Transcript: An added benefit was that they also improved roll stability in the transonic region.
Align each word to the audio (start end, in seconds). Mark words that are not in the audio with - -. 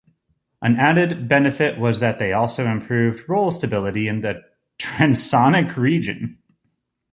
An 0.63 0.77
added 0.77 1.27
benefit 1.27 1.77
was 1.79 1.99
that 1.99 2.17
they 2.17 2.33
also 2.33 2.65
improved 2.65 3.29
roll 3.29 3.51
stability 3.51 4.07
in 4.07 4.21
the 4.21 4.41
transonic 4.79 5.77
region. 5.77 6.39